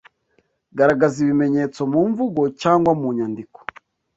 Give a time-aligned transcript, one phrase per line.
[0.77, 3.59] Garagaza ibimenyetso mu mvugo cyangwa mu nyandiko